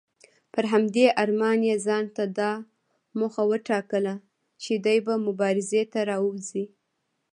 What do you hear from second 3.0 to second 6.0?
موخه وټاکله چې دی به مبارزې ته